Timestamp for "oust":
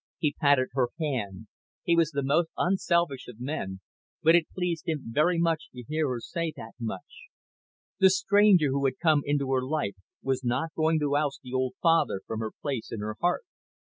11.15-11.41